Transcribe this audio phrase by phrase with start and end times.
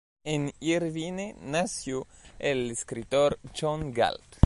[0.23, 2.07] En Irvine nació
[2.39, 4.37] el escritor John Galt.